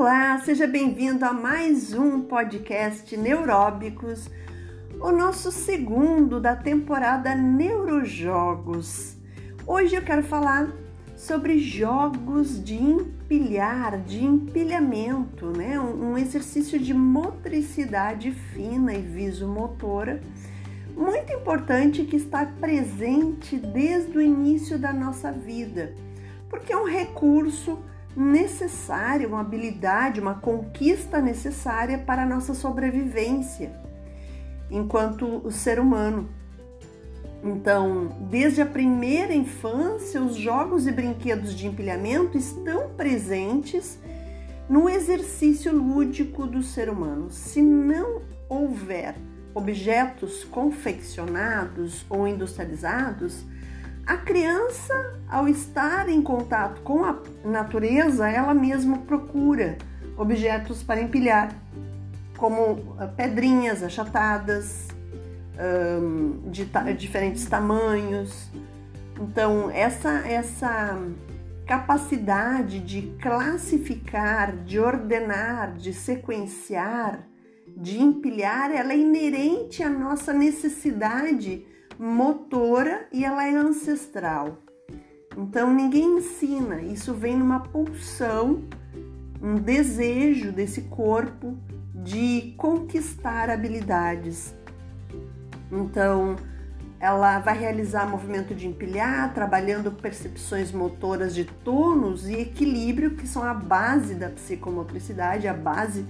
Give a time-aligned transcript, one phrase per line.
[0.00, 4.30] Olá, seja bem-vindo a mais um podcast Neuróbicos,
[4.98, 9.18] o nosso segundo da temporada Neurojogos.
[9.66, 10.72] Hoje eu quero falar
[11.14, 15.78] sobre jogos de empilhar, de empilhamento, né?
[15.78, 20.22] Um exercício de motricidade fina e visomotora
[20.96, 25.94] muito importante que está presente desde o início da nossa vida,
[26.48, 27.78] porque é um recurso
[28.16, 33.72] necessária, uma habilidade, uma conquista necessária para a nossa sobrevivência
[34.70, 36.28] enquanto o ser humano.
[37.42, 43.98] Então, desde a primeira infância, os jogos e brinquedos de empilhamento estão presentes
[44.68, 47.30] no exercício lúdico do ser humano.
[47.30, 49.16] Se não houver
[49.54, 53.44] objetos confeccionados ou industrializados,
[54.10, 59.78] a criança, ao estar em contato com a natureza, ela mesma procura
[60.16, 61.54] objetos para empilhar,
[62.36, 64.88] como ah, pedrinhas achatadas,
[66.46, 66.64] de
[66.96, 68.50] diferentes tamanhos.
[69.20, 70.98] Então, essa, essa
[71.64, 77.28] capacidade de classificar, de ordenar, de sequenciar,
[77.76, 81.64] de empilhar, ela é inerente à nossa necessidade
[82.00, 84.56] motora e ela é ancestral.
[85.36, 88.64] Então ninguém ensina, isso vem numa pulsão,
[89.42, 91.58] um desejo desse corpo
[91.94, 94.54] de conquistar habilidades.
[95.70, 96.36] Então,
[96.98, 103.42] ela vai realizar movimento de empilhar, trabalhando percepções motoras de tônus e equilíbrio, que são
[103.42, 106.06] a base da psicomotricidade, a base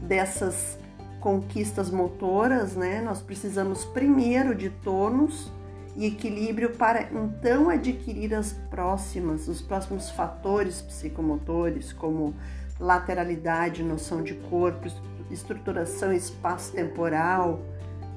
[0.00, 0.78] dessas
[1.24, 3.00] conquistas motoras, né?
[3.00, 5.50] Nós precisamos primeiro de tônus
[5.96, 12.34] e equilíbrio para então adquirir as próximas, os próximos fatores psicomotores, como
[12.78, 14.86] lateralidade, noção de corpo,
[15.30, 17.58] estruturação espaço-temporal,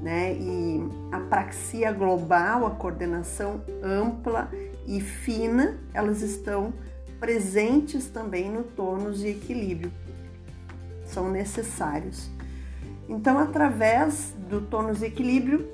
[0.01, 0.33] né?
[0.33, 4.51] E a praxia global, a coordenação ampla
[4.85, 6.73] e fina, elas estão
[7.21, 9.93] presentes também no tônus e equilíbrio.
[11.05, 12.35] São necessários.
[13.07, 15.67] Então, através do tônus equilíbrio,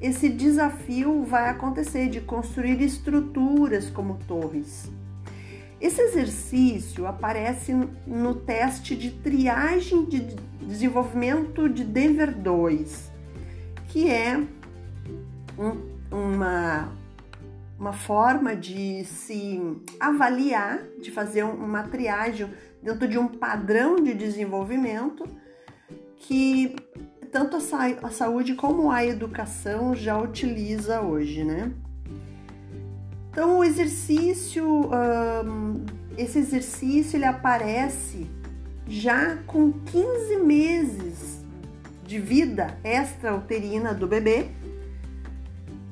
[0.00, 4.90] esse desafio vai acontecer de construir estruturas como torres.
[5.80, 7.72] Esse exercício aparece
[8.06, 10.20] no teste de triagem de
[10.60, 13.12] desenvolvimento de Denver 2,
[13.88, 14.38] que é
[15.56, 16.92] um, uma,
[17.78, 19.60] uma forma de se
[20.00, 22.48] avaliar, de fazer uma triagem
[22.82, 25.24] dentro de um padrão de desenvolvimento
[26.18, 26.74] que
[27.30, 31.72] tanto a, sa a saúde como a educação já utiliza hoje, né?
[33.30, 35.84] Então o exercício, um,
[36.16, 38.26] esse exercício ele aparece
[38.86, 41.44] já com 15 meses
[42.04, 44.48] de vida extra-uterina do bebê,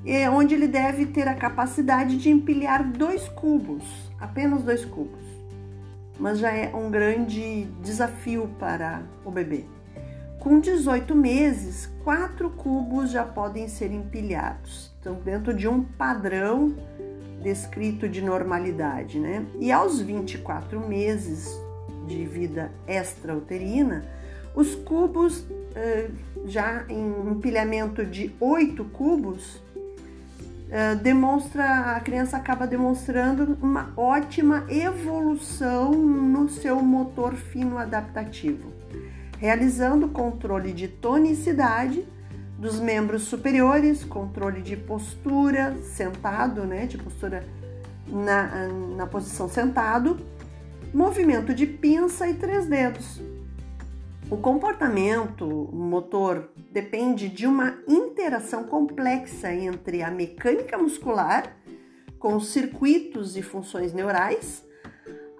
[0.04, 3.84] é onde ele deve ter a capacidade de empilhar dois cubos,
[4.18, 5.20] apenas dois cubos.
[6.18, 9.66] Mas já é um grande desafio para o bebê.
[10.46, 16.72] Com 18 meses, quatro cubos já podem ser empilhados, então dentro de um padrão
[17.42, 19.44] descrito de normalidade, né?
[19.58, 21.50] E aos 24 meses
[22.06, 24.04] de vida extrauterina,
[24.54, 26.10] os cubos eh,
[26.44, 29.60] já em empilhamento de 8 cubos
[30.70, 38.75] eh, demonstra a criança acaba demonstrando uma ótima evolução no seu motor fino adaptativo
[39.38, 42.06] realizando controle de tonicidade
[42.58, 47.44] dos membros superiores, controle de postura sentado, né, de postura
[48.08, 50.18] na, na posição sentado,
[50.92, 53.20] movimento de pinça e três dedos.
[54.30, 61.56] O comportamento motor depende de uma interação complexa entre a mecânica muscular,
[62.18, 64.65] com os circuitos e funções neurais,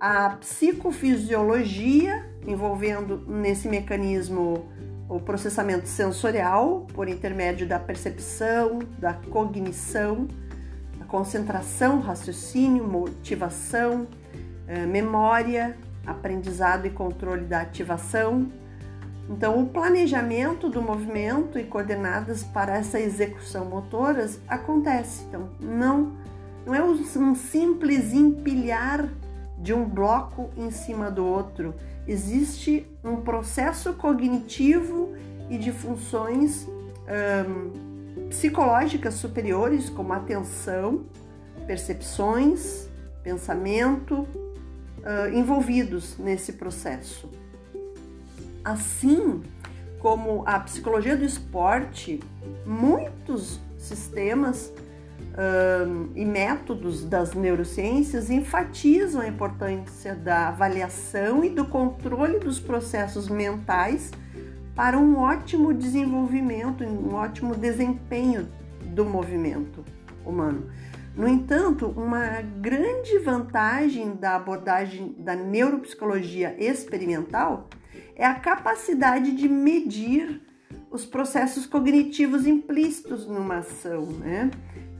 [0.00, 4.68] a psicofisiologia, envolvendo nesse mecanismo
[5.08, 10.26] o processamento sensorial por intermédio da percepção, da cognição,
[10.98, 14.06] da concentração, raciocínio, motivação,
[14.66, 18.50] eh, memória, aprendizado e controle da ativação.
[19.28, 25.24] Então, o planejamento do movimento e coordenadas para essa execução motoras acontece.
[25.24, 26.12] Então, não,
[26.64, 29.08] não é um simples empilhar
[29.58, 31.74] de um bloco em cima do outro.
[32.06, 35.14] Existe um processo cognitivo
[35.50, 36.68] e de funções
[38.28, 41.04] psicológicas superiores, como atenção,
[41.66, 42.88] percepções,
[43.22, 44.26] pensamento,
[45.32, 47.30] envolvidos nesse processo.
[48.64, 49.42] Assim
[50.00, 52.20] como a psicologia do esporte,
[52.64, 54.72] muitos sistemas
[56.14, 64.10] e métodos das neurociências enfatizam a importância da avaliação e do controle dos processos mentais
[64.74, 68.48] para um ótimo desenvolvimento, um ótimo desempenho
[68.86, 69.84] do movimento
[70.24, 70.70] humano.
[71.14, 77.70] No entanto, uma grande vantagem da abordagem da neuropsicologia experimental
[78.14, 80.42] é a capacidade de medir
[80.90, 84.50] os processos cognitivos implícitos numa ação, né?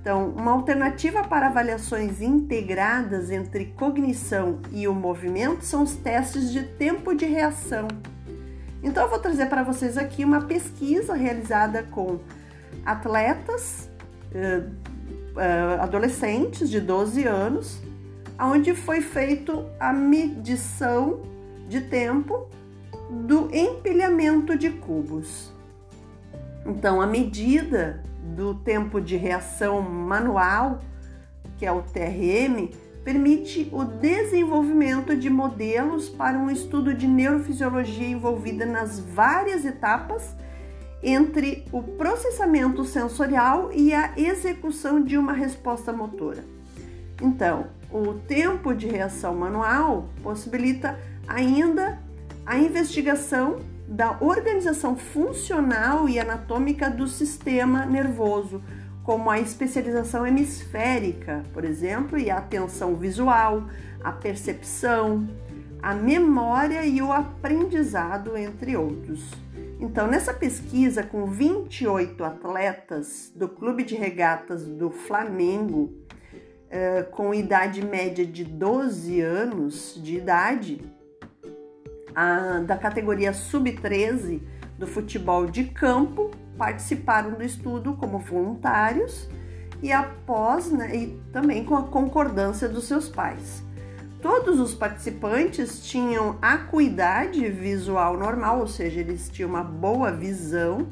[0.07, 6.63] Então, uma alternativa para avaliações integradas entre cognição e o movimento são os testes de
[6.63, 7.89] tempo de reação.
[8.85, 12.21] Então, eu vou trazer para vocês aqui uma pesquisa realizada com
[12.85, 13.91] atletas,
[14.31, 14.71] uh,
[15.35, 17.83] uh, adolescentes de 12 anos,
[18.41, 21.21] onde foi feito a medição
[21.69, 22.49] de tempo
[23.11, 25.53] do empilhamento de cubos.
[26.65, 30.81] Então, a medida do tempo de reação manual,
[31.59, 32.71] que é o TRM,
[33.05, 40.35] permite o desenvolvimento de modelos para um estudo de neurofisiologia envolvida nas várias etapas
[41.03, 46.45] entre o processamento sensorial e a execução de uma resposta motora.
[47.23, 52.01] Então, o tempo de reação manual possibilita ainda
[52.45, 58.63] a investigação da organização funcional e anatômica do sistema nervoso,
[59.05, 63.69] como a especialização hemisférica, por exemplo, e a atenção visual,
[64.03, 65.29] a percepção,
[65.81, 69.31] a memória e o aprendizado, entre outros.
[69.79, 75.93] Então, nessa pesquisa com 28 atletas do Clube de Regatas do Flamengo,
[76.69, 80.81] eh, com idade média de 12 anos de idade,
[82.17, 84.41] a, da categoria sub-13
[84.79, 89.29] do futebol de campo participaram do estudo como voluntários
[89.83, 93.63] e após, né, e também com a concordância dos seus pais.
[94.23, 100.89] Todos os participantes tinham acuidade visual normal, ou seja, eles tinham uma boa visão,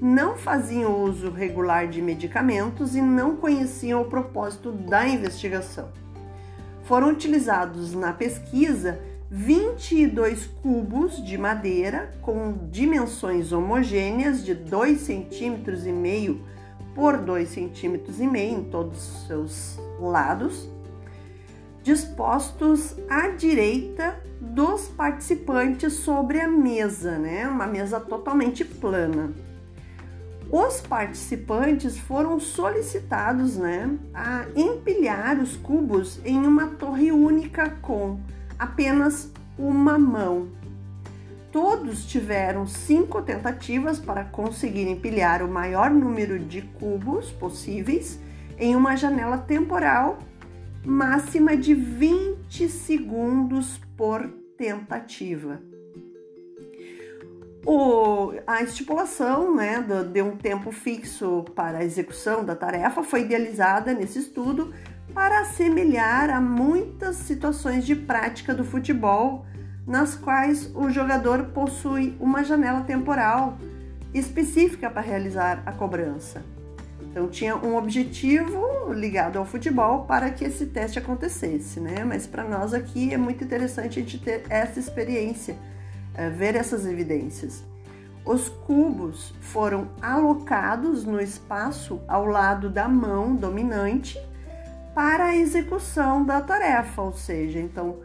[0.00, 5.90] não faziam uso regular de medicamentos e não conheciam o propósito da investigação.
[6.84, 8.98] Foram utilizados na pesquisa
[9.34, 16.42] 22 cubos de madeira com dimensões homogêneas de 2,5 centímetros e meio
[16.94, 20.68] por 2,5 centímetros e meio em todos os seus lados,
[21.82, 27.48] dispostos à direita dos participantes sobre a mesa, né?
[27.48, 29.32] Uma mesa totalmente plana.
[30.50, 38.20] Os participantes foram solicitados, né, a empilhar os cubos em uma torre única com
[38.62, 40.48] apenas uma mão.
[41.50, 48.20] Todos tiveram cinco tentativas para conseguir empilhar o maior número de cubos possíveis
[48.56, 50.18] em uma janela temporal
[50.84, 55.60] máxima de 20 segundos por tentativa.
[57.66, 63.92] O, a estipulação né, de um tempo fixo para a execução da tarefa foi idealizada
[63.92, 64.72] nesse estudo
[65.14, 69.44] para assemelhar a muitas situações de prática do futebol
[69.86, 73.58] nas quais o jogador possui uma janela temporal
[74.14, 76.42] específica para realizar a cobrança.
[77.00, 82.04] Então tinha um objetivo ligado ao futebol para que esse teste acontecesse, né?
[82.04, 85.56] Mas para nós aqui é muito interessante a gente ter essa experiência,
[86.14, 87.62] é, ver essas evidências.
[88.24, 94.16] Os cubos foram alocados no espaço ao lado da mão dominante
[94.94, 98.00] para a execução da tarefa, ou seja, então,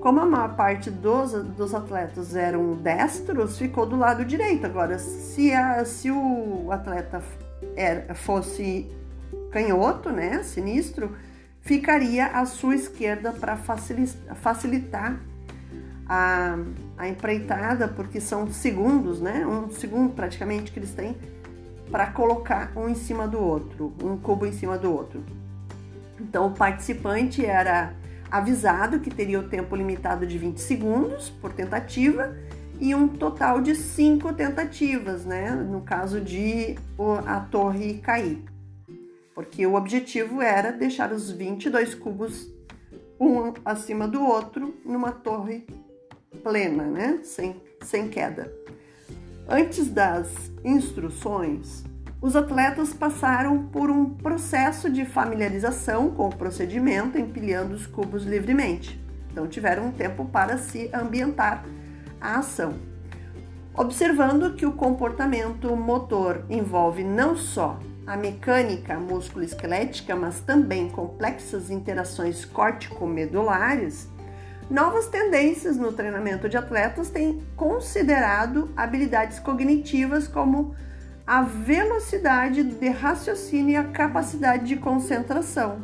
[0.00, 4.66] como a maior parte dos, dos atletas eram destros, ficou do lado direito.
[4.66, 7.22] Agora, se, a, se o atleta
[7.76, 8.90] era, fosse
[9.50, 11.16] canhoto, né, sinistro,
[11.60, 15.20] ficaria à sua esquerda para facilitar
[16.08, 16.56] a,
[16.96, 21.16] a empreitada, porque são segundos, né, um segundo praticamente que eles têm
[21.90, 25.22] para colocar um em cima do outro, um cubo em cima do outro.
[26.20, 27.94] Então, o participante era
[28.30, 32.36] avisado que teria o tempo limitado de 20 segundos por tentativa
[32.80, 35.50] e um total de cinco tentativas, né?
[35.50, 36.76] No caso de
[37.26, 38.44] a torre cair.
[39.34, 42.50] Porque o objetivo era deixar os 22 cubos
[43.20, 45.66] um acima do outro numa torre
[46.42, 47.20] plena, né?
[47.22, 48.52] Sem, sem queda.
[49.48, 50.28] Antes das
[50.64, 51.84] instruções,
[52.20, 59.00] os atletas passaram por um processo de familiarização com o procedimento, empilhando os cubos livremente.
[59.30, 61.64] então tiveram um tempo para se ambientar
[62.20, 62.74] a ação.
[63.72, 72.44] Observando que o comportamento motor envolve não só a mecânica músculo-esquelética, mas também complexas interações
[72.44, 74.08] córtico-medulares,
[74.68, 80.74] novas tendências no treinamento de atletas têm considerado habilidades cognitivas como
[81.28, 85.82] a velocidade de raciocínio e a capacidade de concentração.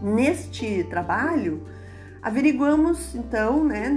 [0.00, 1.66] Neste trabalho,
[2.22, 3.96] averiguamos então, né,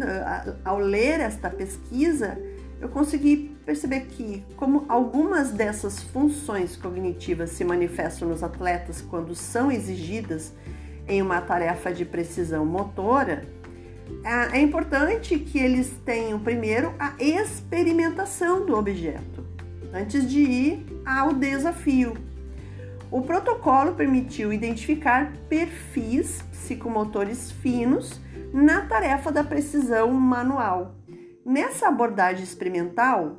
[0.66, 2.39] ao ler esta pesquisa,
[2.82, 9.72] eu consegui perceber que, como algumas dessas funções cognitivas se manifestam nos atletas quando são
[9.72, 10.51] exigidas
[11.08, 13.48] em uma tarefa de precisão motora,
[14.51, 19.49] é importante que eles tenham primeiro a experimentação do objeto,
[19.93, 22.15] antes de ir ao desafio.
[23.12, 28.19] O protocolo permitiu identificar perfis psicomotores finos
[28.53, 30.96] na tarefa da precisão manual
[31.50, 33.38] Nessa abordagem experimental,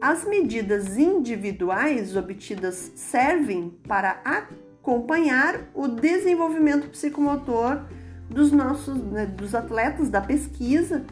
[0.00, 7.82] as medidas individuais obtidas servem para acompanhar o desenvolvimento psicomotor
[8.28, 11.04] dos nossos né, dos atletas da pesquisa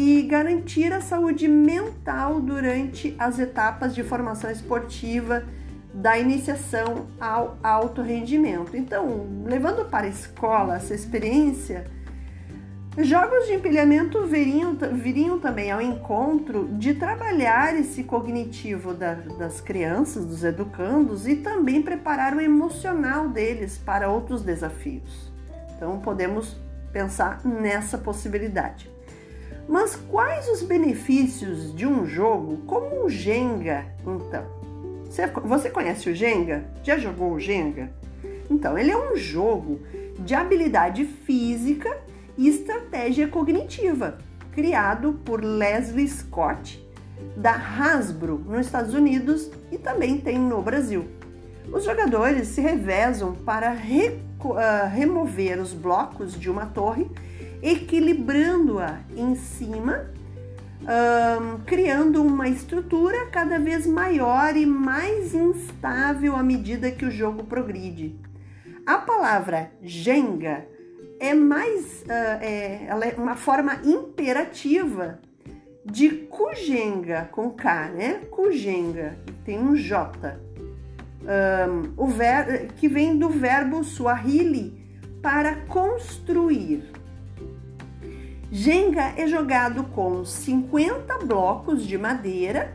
[0.00, 5.42] e garantir a saúde mental durante as etapas de formação esportiva
[5.92, 8.76] da iniciação ao alto rendimento.
[8.76, 11.90] Então, levando para a escola essa experiência,
[13.00, 20.24] Jogos de empilhamento viriam, viriam também ao encontro de trabalhar esse cognitivo da, das crianças,
[20.24, 25.32] dos educandos e também preparar o emocional deles para outros desafios.
[25.76, 26.56] Então podemos
[26.92, 28.97] pensar nessa possibilidade.
[29.68, 34.58] Mas quais os benefícios de um jogo como o Jenga, então?
[35.44, 36.64] Você, conhece o Jenga?
[36.82, 37.90] Já jogou o Jenga?
[38.50, 39.80] Então, ele é um jogo
[40.18, 41.98] de habilidade física
[42.36, 44.18] e estratégia cognitiva,
[44.52, 46.82] criado por Leslie Scott,
[47.36, 51.06] da Hasbro, nos Estados Unidos e também tem no Brasil.
[51.70, 57.10] Os jogadores se revezam para re uh, remover os blocos de uma torre,
[57.62, 60.10] equilibrando-a em cima,
[60.82, 67.44] uh, criando uma estrutura cada vez maior e mais instável à medida que o jogo
[67.44, 68.18] progride.
[68.86, 70.66] A palavra Jenga
[71.20, 75.18] é mais uh, é, ela é uma forma imperativa
[75.84, 78.20] de kujenga com K, né?
[78.30, 80.38] Kujenga, tem um J.
[81.20, 84.78] Um, o ver, que vem do verbo Swahili
[85.22, 86.97] para construir.
[88.50, 92.74] Jenga é jogado com 50 blocos de madeira.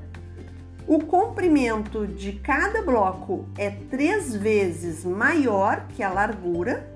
[0.88, 6.88] O comprimento de cada bloco é três vezes maior que a largura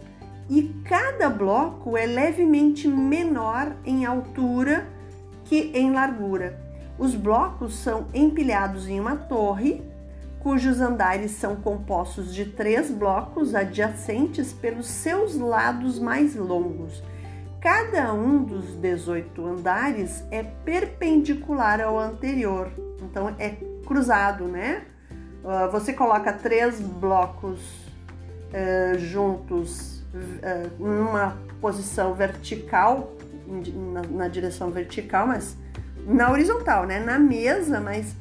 [0.48, 4.88] e cada bloco é levemente menor em altura
[5.46, 6.62] que em largura.
[7.00, 9.81] Os blocos são empilhados em uma torre,
[10.39, 17.01] cujos andares são compostos de três blocos adjacentes pelos seus lados mais longos.
[17.62, 22.72] Cada um dos 18 andares é perpendicular ao anterior,
[23.02, 24.84] então é cruzado, né?
[25.48, 27.62] Ah, você coloca três blocos
[28.52, 30.04] uh, juntos
[30.42, 33.14] eh, numa posição vertical,
[33.48, 35.56] na, na, direção vertical, mas
[36.06, 37.00] na horizontal, né?
[37.00, 38.16] Na mesa, mas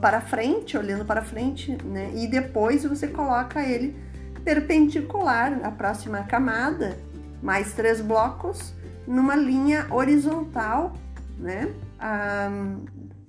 [0.00, 2.10] para frente, olhando para frente, né?
[2.14, 3.96] E depois você coloca ele
[4.44, 6.98] perpendicular à próxima camada,
[7.42, 8.72] mais três blocos,
[9.06, 10.94] numa linha horizontal,
[11.38, 11.74] né?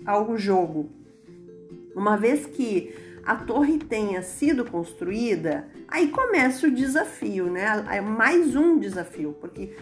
[0.06, 0.90] ao jogo.
[1.96, 2.94] Uma vez que
[3.26, 7.86] a torre tenha sido construída, aí começa o desafio, né?
[7.90, 9.76] É mais um desafio, porque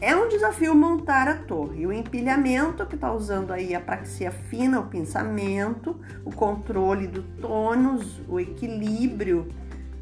[0.00, 1.86] é um desafio montar a torre.
[1.86, 8.20] O empilhamento, que está usando aí a praxia fina, o pensamento, o controle do tônus,
[8.28, 9.48] o equilíbrio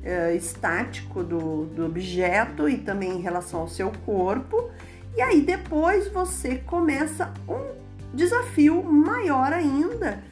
[0.05, 4.71] é, estático do, do objeto e também em relação ao seu corpo.
[5.17, 7.75] E aí depois você começa um
[8.13, 10.23] desafio maior ainda,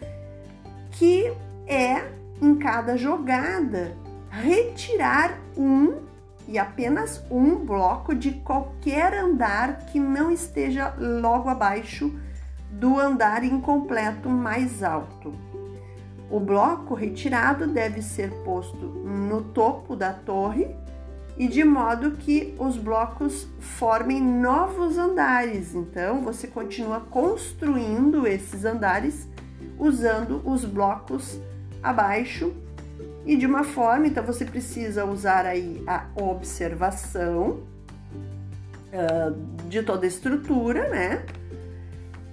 [0.92, 1.32] que
[1.66, 2.04] é
[2.40, 3.96] em cada jogada,
[4.30, 6.02] retirar um
[6.48, 12.12] e apenas um bloco de qualquer andar que não esteja logo abaixo
[12.70, 15.32] do andar incompleto mais alto.
[16.32, 20.74] O bloco retirado deve ser posto no topo da torre
[21.36, 25.74] e de modo que os blocos formem novos andares.
[25.74, 29.28] Então você continua construindo esses andares
[29.78, 31.38] usando os blocos
[31.82, 32.50] abaixo
[33.26, 37.60] e de uma forma, então você precisa usar aí a observação
[38.88, 41.26] uh, de toda a estrutura, né?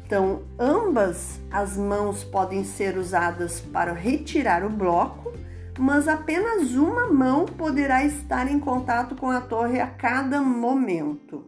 [0.10, 5.32] Então, ambas as mãos podem ser usadas para retirar o bloco,
[5.78, 11.46] mas apenas uma mão poderá estar em contato com a torre a cada momento.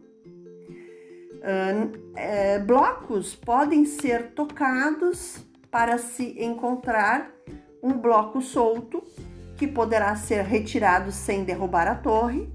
[1.40, 7.32] Uh, é, blocos podem ser tocados para se encontrar
[7.82, 9.02] um bloco solto
[9.56, 12.48] que poderá ser retirado sem derrubar a torre.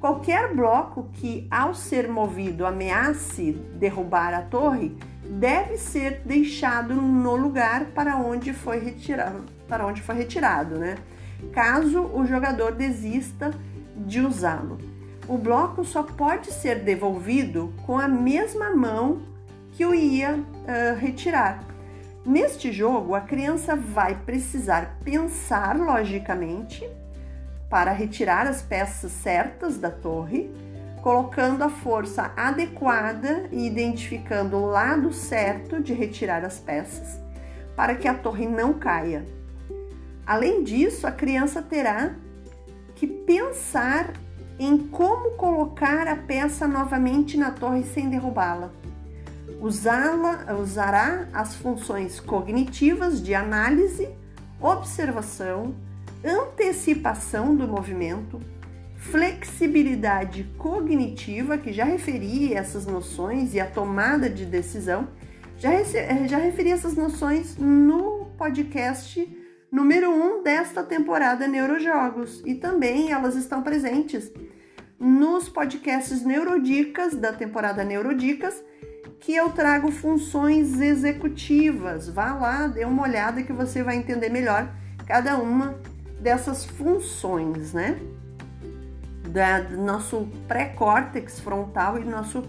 [0.00, 7.86] Qualquer bloco que, ao ser movido, ameace derrubar a torre deve ser deixado no lugar
[7.86, 10.96] para onde foi retirado, para onde foi retirado, né?
[11.52, 13.50] Caso o jogador desista
[13.96, 14.78] de usá-lo.
[15.28, 19.22] O bloco só pode ser devolvido com a mesma mão
[19.72, 21.64] que o ia uh, retirar.
[22.24, 26.88] Neste jogo, a criança vai precisar pensar logicamente
[27.68, 30.50] para retirar as peças certas da torre
[31.02, 37.20] colocando a força adequada e identificando o lado certo de retirar as peças,
[37.74, 39.26] para que a torre não caia.
[40.24, 42.14] Além disso, a criança terá
[42.94, 44.12] que pensar
[44.58, 48.70] em como colocar a peça novamente na torre sem derrubá-la.
[49.60, 54.08] Usá-la, usará as funções cognitivas de análise,
[54.60, 55.74] observação,
[56.24, 58.40] antecipação do movimento,
[59.10, 65.08] flexibilidade cognitiva, que já referi essas noções, e a tomada de decisão.
[65.58, 69.28] Já, eh, já referi essas noções no podcast
[69.70, 74.30] número 1 um desta temporada Neurojogos e também elas estão presentes
[74.98, 78.62] nos podcasts Neurodicas da temporada Neurodicas,
[79.18, 82.08] que eu trago funções executivas.
[82.08, 84.72] Vá lá, dê uma olhada que você vai entender melhor
[85.06, 85.80] cada uma
[86.20, 87.98] dessas funções, né?
[89.32, 92.44] Da, do nosso pré-córtex frontal e nosso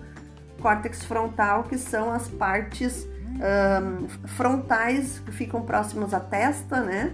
[0.61, 7.13] córtex frontal, que são as partes um, frontais que ficam próximas à testa, né?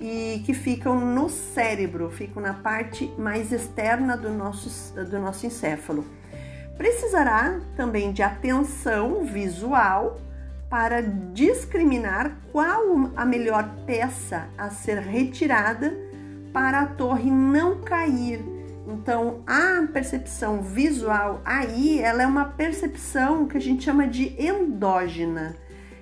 [0.00, 6.04] E que ficam no cérebro, ficam na parte mais externa do nosso, do nosso encéfalo.
[6.76, 10.20] Precisará também de atenção visual
[10.68, 15.96] para discriminar qual a melhor peça a ser retirada
[16.52, 18.55] para a torre não cair
[18.86, 25.56] então, a percepção visual aí, ela é uma percepção que a gente chama de endógena.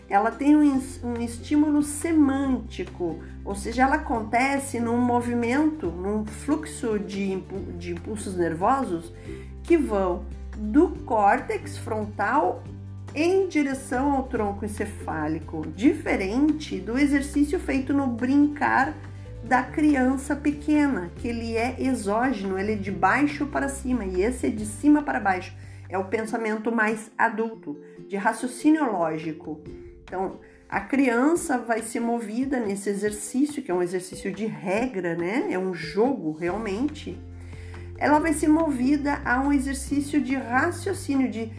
[0.06, 7.40] Ela tem um, um estímulo semântico, ou seja, ela acontece num movimento, num fluxo de,
[7.78, 9.10] de impulsos nervosos
[9.62, 12.62] que vão do córtex frontal
[13.14, 18.92] em direção ao tronco encefálico, diferente do exercício feito no brincar
[19.44, 24.46] da criança pequena, que ele é exógeno, ele é de baixo para cima e esse
[24.46, 25.54] é de cima para baixo.
[25.88, 27.78] É o pensamento mais adulto,
[28.08, 29.60] de raciocínio lógico.
[30.02, 35.48] Então, a criança vai ser movida nesse exercício, que é um exercício de regra, né?
[35.50, 37.18] É um jogo realmente.
[37.98, 41.52] Ela vai ser movida a um exercício de raciocínio, de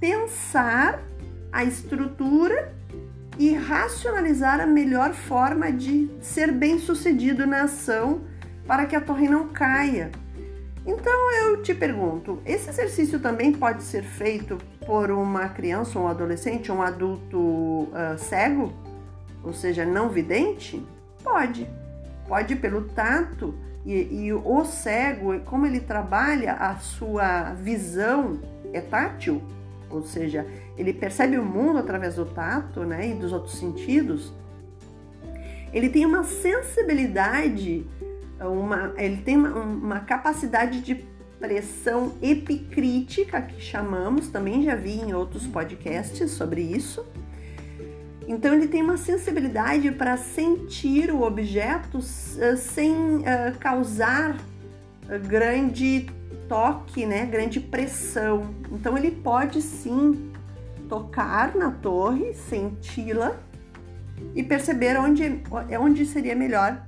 [0.00, 1.02] pensar
[1.52, 2.74] a estrutura
[3.38, 8.22] e racionalizar a melhor forma de ser bem sucedido na ação
[8.66, 10.10] para que a torre não caia.
[10.86, 16.70] Então eu te pergunto: esse exercício também pode ser feito por uma criança, um adolescente,
[16.70, 18.72] um adulto uh, cego,
[19.42, 20.84] ou seja, não vidente?
[21.22, 21.68] Pode.
[22.28, 28.40] Pode pelo tato e, e o cego, como ele trabalha a sua visão
[28.72, 29.42] é tátil,
[29.90, 30.46] ou seja,
[30.76, 34.32] ele percebe o mundo através do tato né, e dos outros sentidos,
[35.72, 37.86] ele tem uma sensibilidade,
[38.40, 41.04] uma, ele tem uma, uma capacidade de
[41.38, 47.04] pressão epicrítica, que chamamos, também já vi em outros podcasts sobre isso.
[48.26, 54.36] Então, ele tem uma sensibilidade para sentir o objeto sem uh, causar
[55.28, 56.06] grande
[56.48, 58.54] toque, né, grande pressão.
[58.70, 60.32] Então ele pode sim
[60.88, 63.38] tocar na torre, senti-la
[64.34, 65.42] e perceber onde,
[65.80, 66.86] onde seria melhor,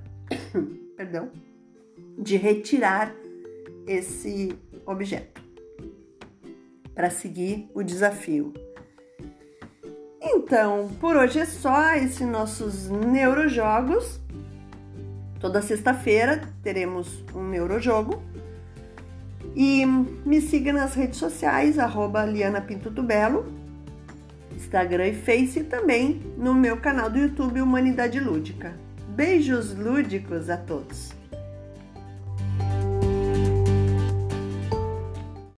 [0.97, 1.31] perdão,
[2.19, 3.15] de retirar
[3.87, 5.43] esse objeto
[6.95, 8.53] para seguir o desafio.
[10.21, 14.21] Então, por hoje é só esses nossos neurojogos.
[15.39, 18.21] Toda sexta-feira teremos um neurojogo
[19.55, 23.53] e me siga nas redes sociais, arroba Liana Pinto do Belo,
[24.57, 28.75] Instagram e Face e também no meu canal do YouTube Humanidade Lúdica.
[29.09, 31.18] Beijos lúdicos a todos!